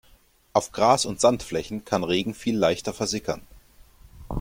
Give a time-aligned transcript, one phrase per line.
[0.53, 3.43] Auf Gras- und Sandflächen kann Regen viel leichter versickern.